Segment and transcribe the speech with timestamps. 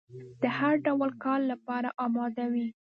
[0.41, 2.67] د هر ډول کار لپاره اماده وي.